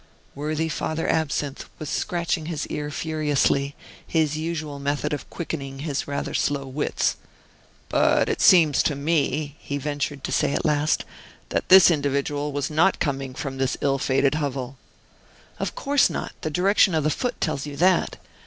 [0.33, 3.75] Worthy Father Absinthe was scratching his ear furiously,
[4.07, 7.17] his usual method of quickening his rather slow wits.
[7.87, 11.05] "But it seems to me," he ventured to say at last,
[11.49, 14.75] "that this individual was not coming from this ill fated hovel."
[15.59, 18.17] "Of course not; the direction of the foot tells you that.